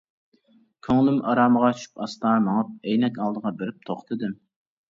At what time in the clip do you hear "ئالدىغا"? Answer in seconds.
3.27-3.55